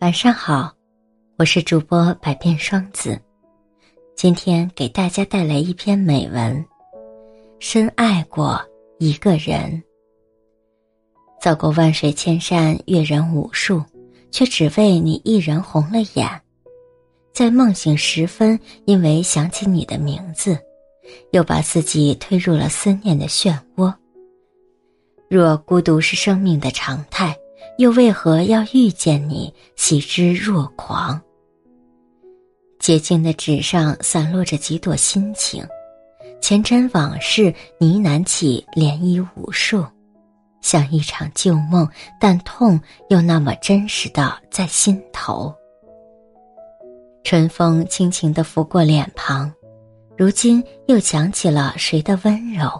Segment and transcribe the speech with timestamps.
[0.00, 0.72] 晚上好，
[1.36, 3.18] 我是主播百变双子，
[4.14, 6.64] 今天给大家带来一篇美文。
[7.58, 8.60] 深爱过
[8.98, 9.82] 一个人，
[11.40, 13.82] 走过万水千山，阅人无数，
[14.30, 16.28] 却只为你一人红了眼。
[17.32, 20.58] 在梦醒时分，因为想起你的名字，
[21.32, 23.92] 又把自己推入了思念的漩涡。
[25.28, 27.36] 若孤独是生命的常态。
[27.78, 31.20] 又为何要遇见你，喜之若狂？
[32.78, 35.66] 洁净的纸上散落着几朵心情，
[36.40, 39.84] 前尘往事呢喃起涟漪无数，
[40.60, 41.88] 像一场旧梦，
[42.20, 45.52] 但痛又那么真实的在心头。
[47.24, 49.52] 春风轻轻地拂过脸庞，
[50.16, 52.70] 如今又想起了谁的温柔？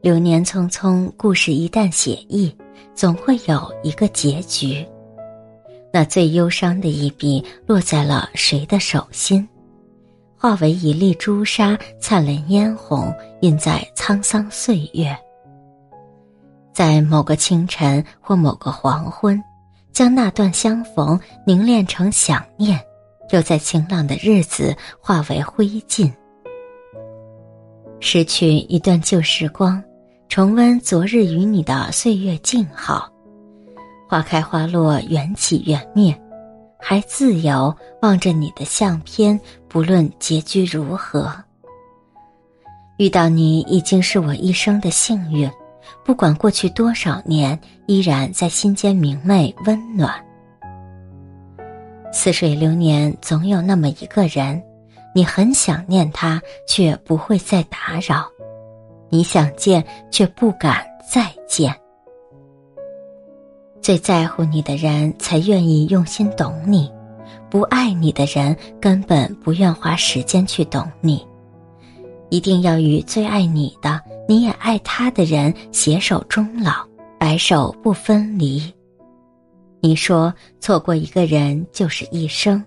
[0.00, 2.54] 流年匆匆，故事一旦写意。
[2.94, 4.86] 总会有一个结局。
[5.92, 9.48] 那最忧伤的一笔落在了谁的手心，
[10.36, 15.16] 化为一粒朱砂，灿烂嫣红，印在沧桑岁月。
[16.74, 19.42] 在某个清晨或某个黄昏，
[19.92, 22.78] 将那段相逢凝练成想念，
[23.30, 26.12] 又在晴朗的日子化为灰烬。
[27.98, 29.82] 失去一段旧时光。
[30.38, 33.10] 重温昨日与你的岁月静好，
[34.08, 36.16] 花开花落，缘起缘灭，
[36.78, 41.34] 还自由望着你的相片，不论结局如何。
[42.98, 45.50] 遇到你已经是我一生的幸运，
[46.04, 50.14] 不管过去多少年，依然在心间明媚温暖。
[52.12, 54.62] 似水流年，总有那么一个人，
[55.12, 58.30] 你很想念他，却不会再打扰。
[59.10, 61.74] 你想见却不敢再见，
[63.80, 66.92] 最在乎你的人才愿意用心懂你，
[67.48, 71.26] 不爱你的人根本不愿花时间去懂你。
[72.28, 73.98] 一定要与最爱你的、
[74.28, 76.86] 你也爱他的人携手终老，
[77.18, 78.62] 白首不分离。
[79.80, 80.30] 你说
[80.60, 82.62] 错过一个人就是一生，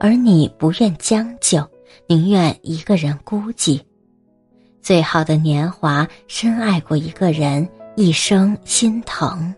[0.00, 1.64] 而你不愿将就，
[2.08, 3.80] 宁愿一个人孤寂。
[4.84, 9.54] 最好的年华，深爱过一个人，一生心疼。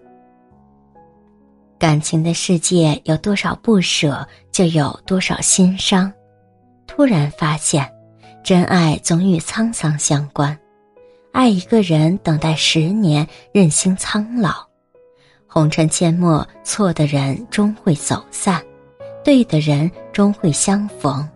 [1.81, 6.13] 感情的世界，有多少不舍，就有多少心伤。
[6.87, 7.93] 突然发现，
[8.45, 10.57] 真爱总与沧桑相关。
[11.33, 14.65] 爱一个人，等待十年，任性苍老。
[15.49, 18.63] 红尘阡陌，错的人终会走散，
[19.25, 21.29] 对的人终会相逢。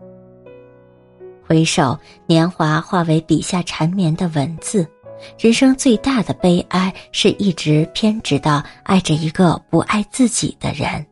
[1.51, 4.87] 回首，年华化为笔下缠绵的文字。
[5.37, 11.05] 人生最大的悲哀，是一直偏执的爱着一个不爱自己的人，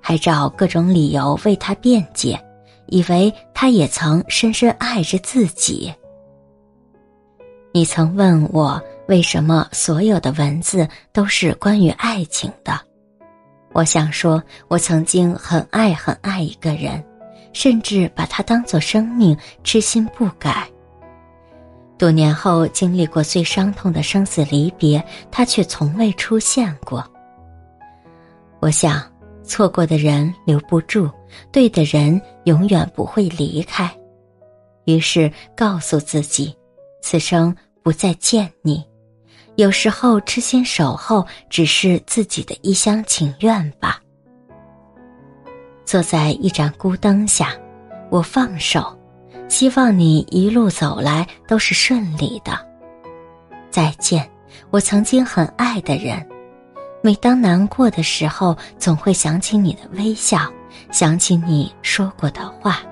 [0.00, 2.40] 还找各种理由为他辩解，
[2.86, 5.92] 以为他也曾深深爱着自己。
[7.72, 12.80] 你曾问我，为什么所有的文字都是关于爱情的？
[13.72, 17.04] 我想说，我曾经很爱很爱一个人。
[17.52, 20.68] 甚至把他当作生命，痴心不改。
[21.98, 27.02] 多年后，经历过最伤痛的生死离别，他却从未出现过。
[28.60, 29.02] 我想，
[29.42, 31.10] 错过的人留不住，
[31.50, 33.90] 对的人永远不会离开。
[34.84, 36.54] 于是，告诉自己，
[37.00, 38.84] 此生不再见你。
[39.56, 44.02] 有时候，痴心守候，只是自己的一厢情愿吧。
[45.86, 47.54] 坐在一盏孤灯下，
[48.10, 48.84] 我放手，
[49.48, 52.58] 希望你一路走来都是顺利的。
[53.70, 54.28] 再见，
[54.70, 56.26] 我曾经很爱的人。
[57.02, 60.40] 每当难过的时候，总会想起你的微笑，
[60.90, 62.82] 想起你说过的话，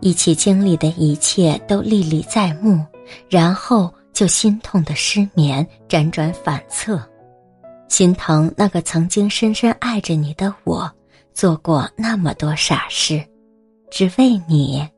[0.00, 2.82] 一起经历的一切都历历在目，
[3.28, 6.98] 然后就心痛的失眠，辗转反侧，
[7.88, 10.90] 心疼那个曾经深深爱着你的我。
[11.34, 13.22] 做过那么多傻事，
[13.90, 14.88] 只为你。